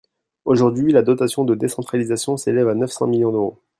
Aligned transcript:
Aujourd’hui, 0.45 0.91
la 0.93 1.03
dotation 1.03 1.45
de 1.45 1.53
décentralisation 1.53 2.35
s’élève 2.35 2.67
à 2.69 2.73
neuf 2.73 2.89
cents 2.91 3.05
millions 3.05 3.31
d’euros. 3.31 3.59